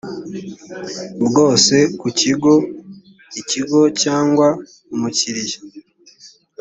bwose 1.25 1.75
ku 1.99 2.07
kigo 2.19 2.53
ikigo 3.39 3.81
cyangwa 4.01 4.47
umukiriya 4.93 5.59